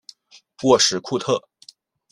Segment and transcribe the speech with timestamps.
[0.63, 1.47] 沃什库特。